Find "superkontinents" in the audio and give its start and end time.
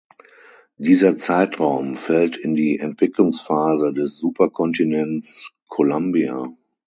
4.17-5.51